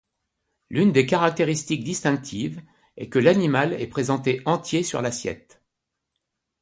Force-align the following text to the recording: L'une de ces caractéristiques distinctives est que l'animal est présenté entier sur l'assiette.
L'une 0.71 0.91
de 0.91 1.01
ces 1.01 1.05
caractéristiques 1.05 1.83
distinctives 1.83 2.59
est 2.97 3.07
que 3.07 3.19
l'animal 3.19 3.73
est 3.73 3.85
présenté 3.85 4.41
entier 4.47 4.81
sur 4.81 4.99
l'assiette. 4.99 5.61